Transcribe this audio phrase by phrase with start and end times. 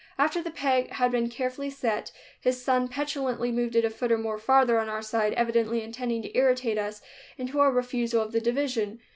[0.17, 4.17] After the peg had been carefully set, his son petulantly moved it a foot or
[4.17, 7.03] more farther on our side, evidently intending to irritate us
[7.37, 8.99] into a refusal of the division.